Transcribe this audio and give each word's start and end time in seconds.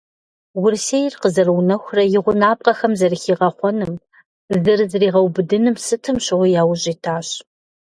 Урысейр 0.61 1.13
къызэрыунэхурэ 1.21 2.03
и 2.17 2.19
гъунапкъэхэм 2.23 2.93
зэрыхигъэхъуным, 2.99 3.93
зэрызригъэубгъуным 4.63 5.75
сытым 5.85 6.17
щыгъуи 6.25 6.55
яужь 6.61 6.87
итащ. 6.93 7.27